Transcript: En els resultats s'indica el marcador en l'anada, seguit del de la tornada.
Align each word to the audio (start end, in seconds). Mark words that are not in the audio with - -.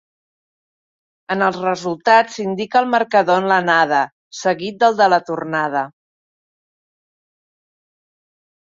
En 1.35 1.45
els 1.47 1.59
resultats 1.65 2.39
s'indica 2.39 2.81
el 2.81 2.89
marcador 2.95 3.43
en 3.43 3.49
l'anada, 3.53 4.01
seguit 4.41 4.83
del 4.87 5.01
de 5.05 5.11
la 5.17 5.23
tornada. 5.31 5.87